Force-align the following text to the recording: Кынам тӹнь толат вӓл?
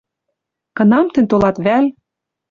Кынам 0.77 1.07
тӹнь 1.13 1.29
толат 1.31 1.55
вӓл? 1.65 1.85